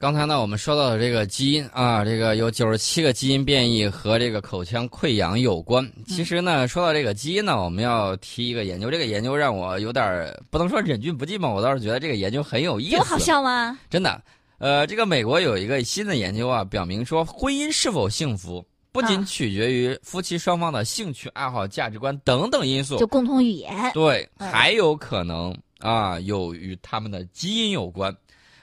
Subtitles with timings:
[0.00, 5.84] 刚才呢，我们说到的这个基因啊，这个有九十七个基因变异和这个口腔溃疡有关。
[6.06, 12.96] 其实呢，说到这个基因呢，我们要提一个研究，这个研究让我有点不能说忍俊不禁吧，我倒是觉得这个研究很有意思。
[12.96, 13.76] 有好笑吗？
[13.90, 14.22] 真的，
[14.58, 23.74] 呃，这个美国有一个新的研究啊，表明说婚姻是否幸福，不仅取决于夫妻双方的兴趣爱好、价值观等等因素，就共同语言。
[23.94, 28.16] 对，还有可能啊，有与他们的基因有关。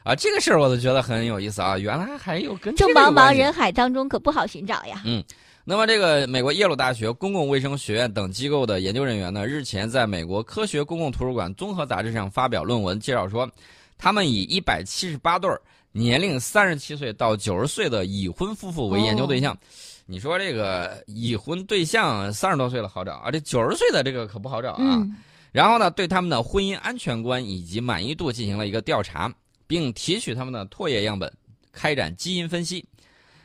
[0.05, 1.79] 啊，这个事儿我都觉得很有意思啊！
[1.79, 5.01] 原来还有跟这茫茫人海当中可不好寻找呀。
[5.03, 5.23] 嗯，
[5.63, 13.49] 那么这个美国耶鲁大学公共卫生学院等机构的研究人员呢，日前在美国科学公共图书馆综合杂志上发表论文，介绍说，
[13.97, 15.49] 他们以一百七十八对
[15.91, 19.57] 年龄三十七岁到九十岁的已婚夫妇为研究对象。
[20.05, 25.03] 你说这个已婚对象三十多岁了好找啊，这九十岁的这个可不好找啊。
[25.51, 29.33] 然后呢，对他们的婚姻安全观以及满意度进行了一个调查。
[29.67, 31.31] 并提取他们的唾液样本，
[31.71, 32.85] 开展基因分析。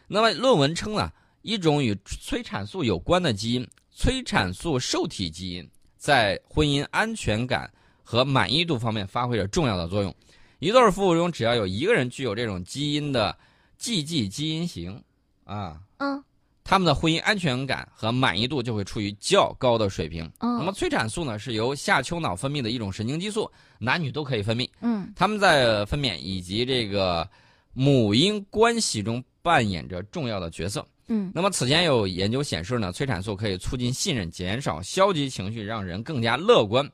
[0.07, 1.13] 那么论文称呢，
[1.43, 10.15] 一种与催产素有关的基因——催产素受体基因，在婚姻安全感和满意度方面发挥着重要的作用。
[10.59, 13.39] 一对夫妇中，只要有一个人具有这种基因的
[13.79, 15.03] GG 基因型，
[15.45, 16.23] 啊，嗯，
[16.63, 20.31] 他们的婚姻安全感和满意度就会处于较高的水平。
[20.41, 23.51] 那么催产素呢，是由下丘脑分泌的一种神经激素。
[23.79, 27.29] 男女都可以分泌，嗯，他们在分娩以及这个
[27.73, 31.33] 母婴关系中扮演着重要的角色，嗯。
[31.35, 36.87] 那么此前有研究显示呢，催产素可以促进信任，减少消极情绪，让人更加乐观。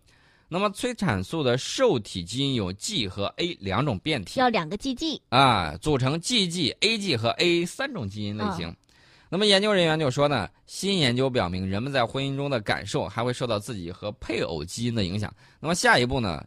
[0.48, 8.72] 那么催产素的受体基因有 G 和 A 两种变体，要两个 GG 啊，组成 GG、AG 和 A 三种基因类型。
[9.28, 15.32] 那么研究人员就说呢，新研究表明人们在婚姻中的感受还会受到自己和配偶基因的影响。
[15.60, 16.44] 那么下一步呢？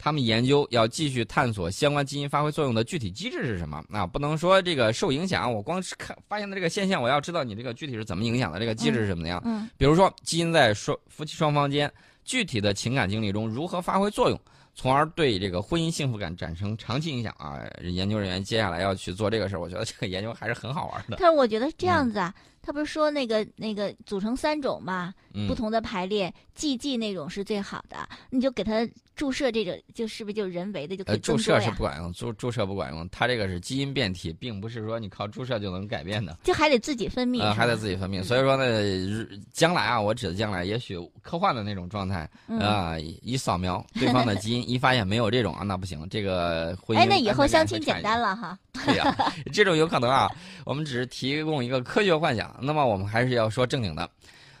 [0.00, 3.82] 他们研究要继续探索相关基因发挥作用的具体机制是什么？
[3.90, 9.42] 啊，不能说这个受影响，我光是看发现的这个现象，我要知道你这个具体是怎么影响的，这个机制是什么样？
[9.44, 11.92] 嗯，比如说基因在双夫妻双方间
[12.24, 14.40] 具体的情感经历中如何发挥作用，
[14.78, 17.58] 从而对这个婚姻幸福感产生长期影响啊？
[17.82, 21.16] 研究人员接下来要去做这个事儿，我觉得这个研究还是很好玩的。
[21.18, 22.32] 但是我觉得这样子啊。
[22.62, 25.14] 他不是说那个那个组成三种嘛，
[25.46, 27.96] 不同的排列，GG 那种是最好的，
[28.30, 28.86] 你就给他
[29.16, 38.22] 注射这个，就是不是就人为的就可以注射是不管用，注注射不管用，它这个是基因变体，并不是说你靠注射就能改变的，就还得自己分泌，还得自己分泌。
[38.22, 42.28] 所以说呢，将来啊，我指的将来，也许科幻的那种状态
[42.60, 48.58] 啊，一扫描对方的基因，一发现没有这种啊，那不行，这个婚姻哎，那以后相亲简单了哈。
[48.84, 49.16] 对呀，
[49.52, 50.30] 这种有可能啊，
[50.64, 52.56] 我们只是提供一个科学幻想。
[52.60, 54.08] 那么我们还是要说正经的。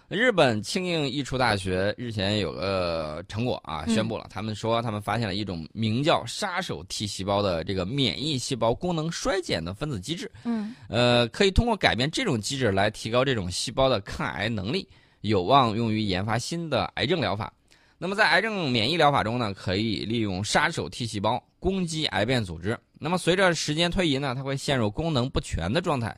[0.08, 10.30] 日本庆应义塾大学日前有个成果啊，宣布了，他们说他们发现了一种名叫杀手 T 细胞的这个免疫细胞功能衰减的分子机制。
[10.44, 14.88] 嗯，呃，可以通过改变这种机制来提高这种细胞的抗癌能力，
[15.20, 17.52] 有望用于研发新的癌症疗法。
[17.98, 22.78] 那么在癌症免疫疗法中呢，可以利用杀手 T 细胞攻击癌变组织。
[22.98, 26.16] 那么随着时间推移呢，它会陷入功能不全的状态。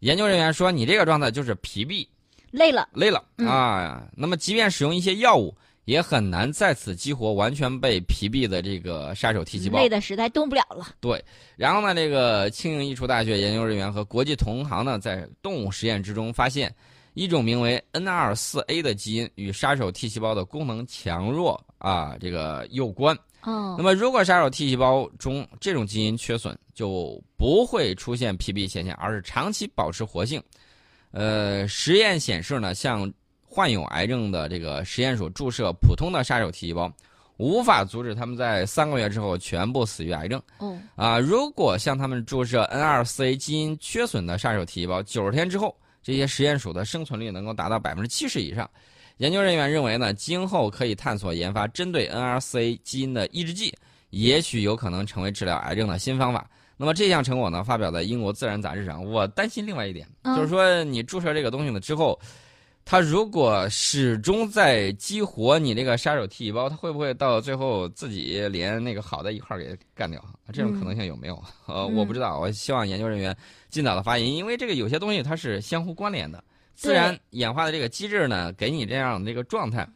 [0.00, 2.06] 研究人员说：“你这个状态就是疲惫、
[2.50, 4.04] 累了、累了啊。
[4.16, 5.54] 那么，即便使用一些药物，
[5.86, 10.88] 也很难再次激活完全被疲惫的这个杀手 T 细胞，累的实在动不了了。
[11.00, 11.24] 对。
[11.56, 16.72] 然后呢，这个庆应义塾大学研究人员和国际同行呢，在动物实验之中发现，
[17.14, 23.18] 一种名为 N24A 的基因与杀手 T 细胞的功能强弱啊，这个有关。
[23.48, 23.74] 哦。
[23.78, 30.42] 那么，如果杀手 T 细胞中这种基因缺损，就不会出现疲惫现象，而是长期保持活性。
[31.10, 33.10] 呃，实验显示呢，像
[33.42, 36.92] 患有癌症的这个实验鼠注射普通的杀手 T 细胞，
[37.38, 40.40] 无法阻止他们在三个月之后全部死于癌症。
[40.58, 48.68] 哦，啊，如果向他们注射 N24A 基因缺损的杀手 T 细胞，九十天之后，这些实验鼠的生存率能够达到百分之七十以上。
[49.18, 53.74] 研究人员认为呢，今后可以探索研发针对 NRCA 基因的抑制剂，
[54.10, 56.48] 也许有可能成为治疗癌症的新方法。
[56.76, 59.04] 那么这项成果呢，发表在英国《自然》杂志上。
[59.04, 60.06] 我担心另外一点，
[60.36, 62.16] 就是说你注射这个东西了之后，
[62.84, 70.24] 它如果始终在激活你这个杀手 T 细胞，它会不会到最后自己连那个好的一块儿给干掉？
[70.52, 71.42] 这种可能性有没有？
[71.66, 72.38] 呃，我不知道。
[72.38, 73.36] 我希望研究人员
[73.68, 76.44] 尽早的发言，因为这个有些东西它是相互关联的。
[76.78, 79.86] 自然演化的这个机制呢，给你这样的一个状态。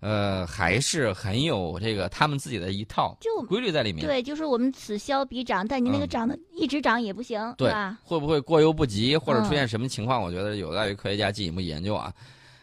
[0.00, 4.06] 呃，还是很有这个他们自己的一套就规律在里面。
[4.06, 7.98] 对，就是我们此消彼长，但你那个长得一直长也不行，对吧？
[8.04, 10.20] 会不会过犹不及，或者出现什么情况？
[10.20, 12.12] 我觉得有待于科学家进一步研究啊。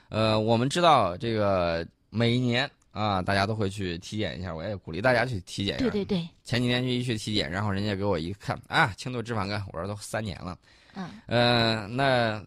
[0.09, 5.89] 呃，我们知道这个每一年啊，大家都会去体检一下，我也鼓励大家去体检一下。
[5.89, 6.29] 对对对。
[6.43, 10.55] 前几天去一去体检，然后人家给我一看啊，轻度脂肪肝，我说都三年了。
[10.93, 11.09] 嗯。
[11.25, 12.41] 呃，那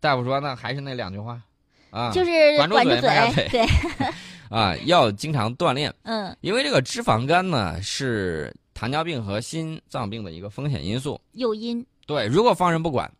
[0.00, 1.40] 大夫说那还是那两句话，
[1.90, 3.00] 啊，就是管住嘴，
[3.34, 3.66] 嘴，对。
[4.48, 5.94] 啊，要经常锻炼。
[6.02, 6.36] 嗯。
[6.40, 11.20] 因为这个脂肪肝呢，是糖尿病和心脏病的一个风险因素。
[11.32, 11.84] 诱因。
[12.06, 13.10] 对，如果放任不管。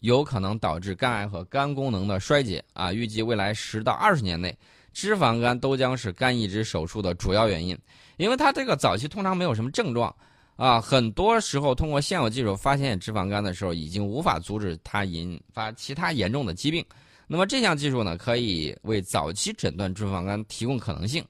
[0.00, 2.92] 有可能导致肝癌和肝功能的衰竭啊！
[2.92, 4.54] 预计未来十到二十年内，
[4.92, 7.74] 脂肪肝都将是肝移植手术的主要原因。
[8.18, 10.14] 因为它这个早期通常没有什么症状
[10.56, 16.84] 啊，很多时候通过现有技术发现脂肪肝的时候，已经无法阻止它引发其他严重的疾病。
[17.26, 21.24] 那么这项技术呢，可以为早期诊断脂肪肝提供可能性。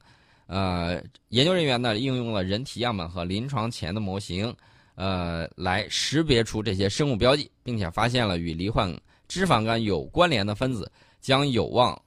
[0.47, 4.55] 呃，研究人员呢，应用了人体样本和临床前的模型。
[4.97, 8.97] 呃，来识别出这些生物标记，并且发现了与罹患
[9.27, 10.89] 脂肪肝有关联的分子，
[11.21, 12.01] 将有望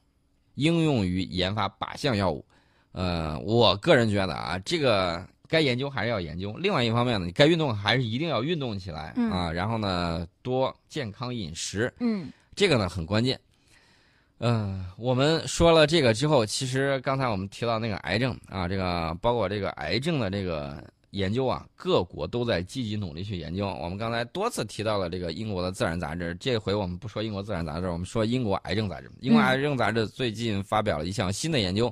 [0.55, 2.45] 应用于研发靶向药物。
[2.93, 6.53] 呃，我个人觉得啊，这个该研究还是要研究。
[6.57, 9.51] 另外一方面呢，你该运动还是一定要运动起来啊。
[9.51, 13.39] 然后呢，多健康饮食，嗯，这个呢很关键。
[14.39, 20.83] 嗯，我们说了这个之后，其实刚才我们提到那个癌症啊，这个包括这个癌症的这个。
[21.11, 23.65] 研究啊，各国都在积极努力去研究。
[23.65, 29.09] 我们刚才多次提到了这个英国的《自然》杂志，这回我们不说英国《自然》杂志，我们说英国癌症杂志。
[29.21, 31.91] 英国癌症杂志最近发表了一项新的研究，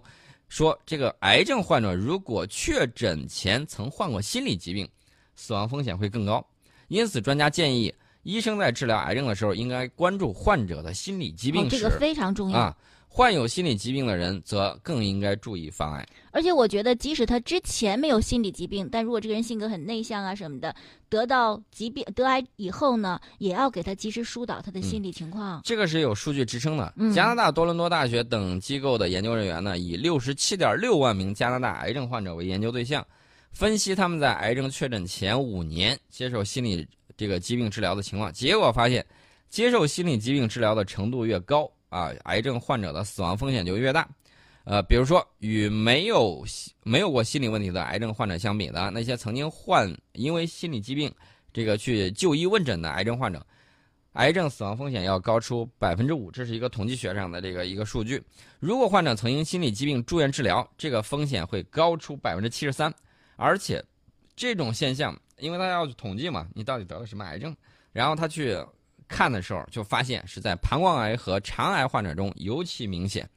[0.55, 4.87] 说这个癌症患者如果确诊前曾患过心理疾病，
[5.35, 6.41] 死亡风险会更高。
[6.87, 7.93] 因此，专家建议
[8.23, 11.77] 医生在治疗癌症的时候，应该关注患者的心理疾病史。
[11.77, 12.77] 这个非常重要啊。
[13.15, 16.05] 患有心理疾病的人则更应该注意防癌。
[16.31, 20.75] 而且我觉得，即使他之前没有心理疾病，但如果这个人性格很内向啊什么的，
[21.07, 25.61] 得到疾病得癌以后呢，也要给他及时疏导他的心理情况。
[25.63, 26.93] 这个是有数据支撑的。
[27.15, 33.07] 加拿大多伦多大学等机构的研究人员呢，以六十七点六万名加拿大癌症患者为研究对象，
[33.53, 36.85] 分析他们在癌症确诊前五年接受心理
[37.15, 38.29] 这个疾病治疗的情况。
[38.33, 39.05] 结果发现，
[39.47, 41.71] 接受心理疾病治疗的程度越高。
[41.95, 44.05] 啊，癌症患者的死亡风险就越大，
[44.65, 46.43] 呃，比如说与没有
[46.83, 51.09] 没有过心理问题的癌症患者相比的那些曾经患因为心理疾病
[51.53, 53.41] 这个去就医问诊的癌症患者，
[54.11, 58.21] 癌症死亡风险要高出百分之五，这是一个统计学上的这个一个数据。
[58.59, 62.93] 如果患者曾因心理疾病住院治疗，这个风险会高出百分之七十三，
[63.37, 63.81] 而且
[64.35, 67.55] 这种现象，因为他要统计嘛，你到底得了什么癌症，
[67.93, 68.57] 然后他去。
[69.07, 73.29] 看的时候就发现是在膀胱癌和肠癌患者中尤其明显，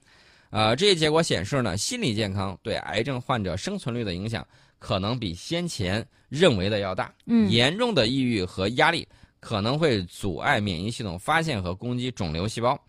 [0.51, 4.47] 呃，这一结果显示呢，心理健康对癌症患者生存率的影响
[4.79, 7.13] 可能比先前认为的要大。
[7.27, 9.07] 嗯，严重的抑郁和压力
[9.41, 12.81] 可能会阻碍免疫系统发现和攻击肿瘤细胞，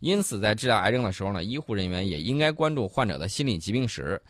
[0.00, 4.20] 因此在治疗癌症的时候呢，医护人员也应该关注患者的心理疾病史。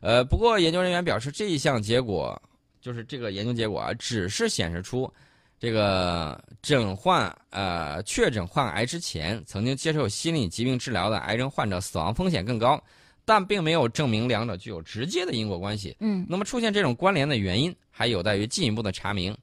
[0.00, 2.40] 呃，不过研究人员表示，这一项结果
[2.80, 5.12] 就是这个研究结果啊，只是显示出。
[5.58, 12.82] 这个诊患呃确诊患癌之前曾经接受心理疾病治疗的癌症患者死亡风险更高，
[13.24, 15.96] 但并没有证明两者具有直接的因果关系。
[16.00, 19.36] 嗯，那么出现这种关联的原因还有待于进一步的查明。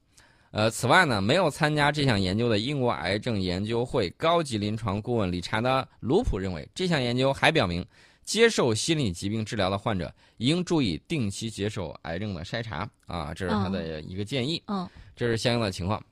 [0.51, 7.83] 呃，此外呢，没有参加这项研究的英国癌症研究会高级临床顾问理查德·卢普认为，这项研究还表明，
[8.23, 12.89] 接受心理疾病治疗的患者应注意定期接受癌症的筛查。
[13.05, 14.61] 啊，这是他的一个建议。
[14.67, 14.89] 嗯。
[15.15, 16.03] 这是相应的情况，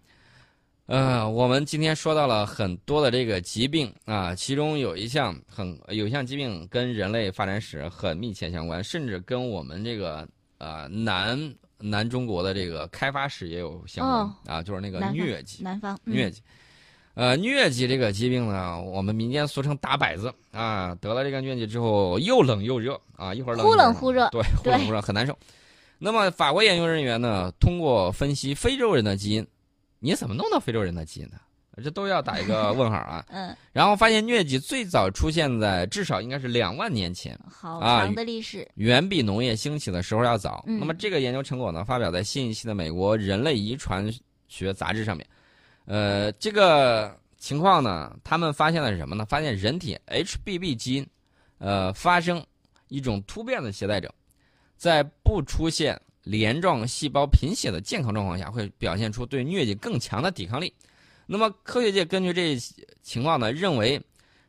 [0.86, 14.58] 呃，我们今天说到了很多的这个疾病啊，其中有一项很有一项疾病跟人类发展史很密切相关，甚至跟我们这个呃南南中国的这个开发史也有相关。
[14.58, 16.44] 啊，就是那个疟疾，南方疟疾，
[17.14, 25.38] 呃，疟疾这个疾病呢，我们民间俗称打摆子啊，得了这个疟疾之后又冷又热啊，一会儿冷忽冷忽热，对，忽冷忽热很难受。
[26.00, 29.46] 那么，法国研究人员呢，通过分析非洲人的基因，
[30.00, 31.34] 你怎么弄到非洲人的基因的？
[31.84, 33.24] 这都要打一个问号啊。
[33.30, 33.56] 嗯。
[33.72, 40.64] 然后发现疟疾最早出现在至少应该是两万年前，好长的历史，远比农业兴起的时候要早。
[40.66, 44.12] 那么这个研究成果呢，发表在新一期的美国人类遗传
[44.48, 45.28] 学杂志上面。
[45.86, 49.26] 呃，这个情况呢，他们发现的是什么呢？
[49.26, 51.08] 发现人体 HBB 基因，
[51.58, 52.46] 呃，发生
[52.88, 54.14] 一种突变的携带者。
[54.78, 60.74] 在不出现镰状细胞贫血的健康状况下，会表现出对疟疾更强的抵抗力。
[61.26, 62.58] 那么，科学界根据这
[63.02, 64.02] 情况呢，认为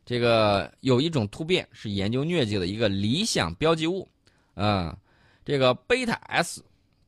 [0.05, 4.09] 这个有一种突变是研究疟疾的一个理想标记物。
[4.55, 4.97] 啊，
[5.45, 6.63] 这个贝塔 S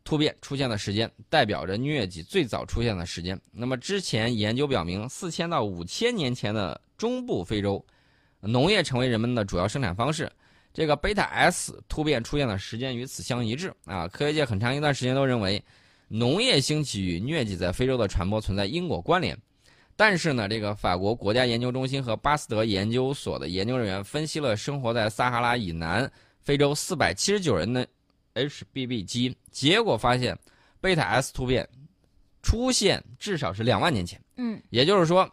[0.04, 3.40] 突变出现的时间，代表着疟疾最早出现的时间。
[3.50, 7.84] 那么，之前研究表明，四千到五千年前的中部非洲，
[8.40, 10.30] 农业成为人们的主要生产方式。
[10.75, 14.06] 这个贝塔 S 突变出现的时间与此相一致啊。
[14.08, 15.62] 科学界很长一段时间都认为，
[16.08, 19.38] 农业兴起与疟疾在非洲的传播存在因果关联。
[19.96, 27.87] 但是呢，这个法国国家研究中心和巴斯德研究所的研究人员分析了生活在撒哈拉以南非洲四百七十九人的
[28.34, 30.38] HBB 基因，结果发现
[30.80, 31.68] 贝塔 S 突变
[32.42, 34.20] 出现至少是两万年前。
[34.36, 35.30] 嗯，也就是说。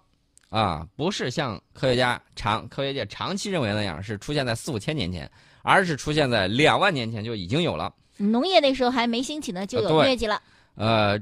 [0.50, 5.32] 啊，不是像科学家长科学界长期认为那样，是出现在四五千年前，
[5.62, 7.96] 而是出现在两万年前就已经有了。
[8.18, 10.44] 农业那时候还没兴起呢，就有疟疾了。
[10.76, 11.18] 呃，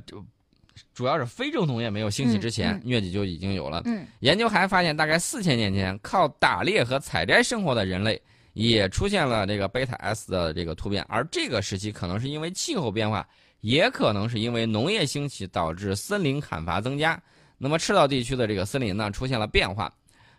[0.96, 3.84] 主要是非洲农业没有兴起之前，疟疾就已经有了。
[3.86, 8.20] 嗯，研究还发现，大概四千年前，靠打猎和采摘生活的人类
[8.54, 13.28] 也出现了这个贝塔 S 的这个突变，而这个时期可能是因为气候变化，
[13.62, 17.22] 也可能是因为农业兴起导致森林砍伐增加。
[17.58, 19.94] 那么赤道地区的这个森林呢出现了变化，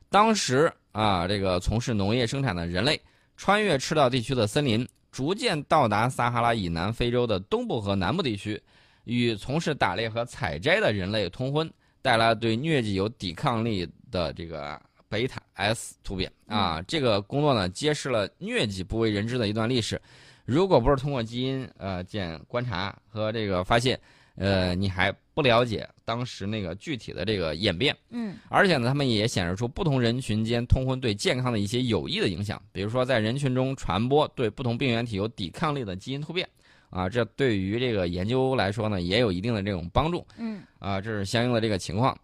[0.09, 3.01] 当时啊，这个从事农业生产的人类
[3.37, 8.61] 穿越赤道地区的森林，逐渐到达撒哈拉以南非洲的东部和南部地区，
[9.05, 16.81] 与从事打猎和采摘的人类通婚，带来对疟疾有抵抗力的这个贝塔 S 突变啊。
[16.89, 20.01] 这个工作呢，揭示了疟疾不为人知的一段历史。
[20.47, 24.01] 如果不是通过基因呃检观察和这个发现。
[24.37, 36.49] 呃，你还不了解当时那个具体的这个演变，嗯，而且呢，他们也显示出不同人群间通婚对健康的一些有益的影响，比如说在人群中传播对不同病原体有抵抗力的基因突变，
[36.89, 42.17] 啊，这对于这个研究来说呢，也有一定的这种帮助，嗯，啊，这是相应的这个情况。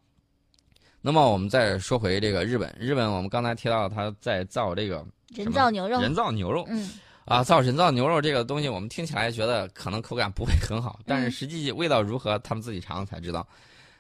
[1.07, 6.91] 那么我们再说回这个日本，日本我们刚才提到他在造这个人造牛肉，人造牛肉，嗯。
[7.27, 13.47] 啊，造人造牛肉这个东西，我们听起来觉得可能口感不会很好，但是实际味道如何，他们自己尝了才知道。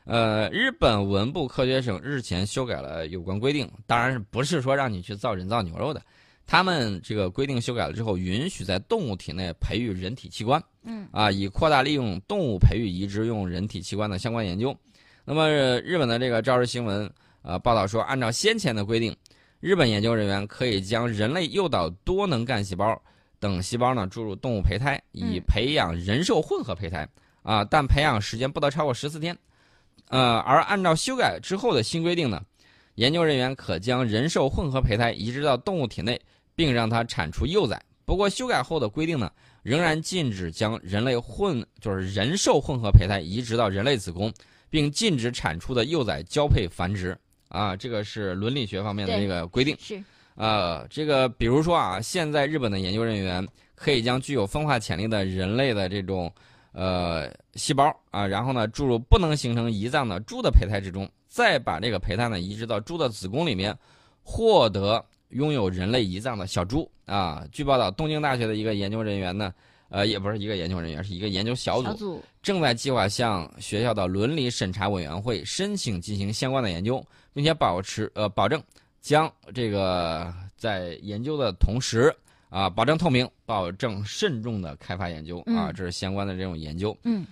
[0.04, 6.02] 呃，日本文部科学省日前修改了有关规定，当然是不是说让你去造人造牛肉的，
[6.44, 14.76] 他们这个规定修改了之后，允许在动物体内培育人体器官，嗯，啊，以扩大利用动物培育移植用人体器官的相关研究。
[15.28, 17.11] 那么日本的这个朝日新闻
[17.42, 19.14] 呃报道说，按照先前的规定，
[19.59, 22.97] 日本研究人员可以将人类诱导多能干细胞。
[23.40, 27.06] 等细胞呢注入动物胚胎，以培养人兽混合胚胎
[27.42, 29.37] 啊，但培养时间不得超过十四天。
[30.11, 32.40] 呃，而按照修改之后的新规定呢，
[32.95, 36.21] 研究人员可将人兽混合胚胎移植到动物体内，
[36.54, 37.83] 并让它产出幼崽。
[38.04, 39.28] 不过修改后的规定呢，
[39.64, 44.33] 仍然禁止将人类混就是人兽混合胚胎移植到人类子宫，
[44.70, 47.16] 并禁止产出的幼崽交配繁殖
[47.49, 49.76] 啊，这个是伦理学方面的这个规定。
[49.78, 50.02] 是。
[50.35, 56.30] 呃，这个比如说啊，现在日本的研究人员可以将具有分化潜力的人类的这种
[56.73, 63.75] 呃细胞啊，然后呢注入不能形成胰脏的猪的胚胎之中，再把这个胚胎呢移植到猪的子宫里面，
[64.23, 67.46] 获得拥有人类胰脏的小猪啊。
[67.50, 69.54] 据报道，东京大学的一个研究人员呢，
[69.88, 78.62] 呃，也不是一个研究人员，是一个研究小组，正在计划向学校的伦理审查委员会申请进行相关的研究，并且保持呃保证。
[79.00, 82.14] 将这个在研究的同时
[82.49, 86.97] 啊，保证透明，保证慎重的开发研究啊，这是相关的这种研究。
[87.05, 87.26] 嗯。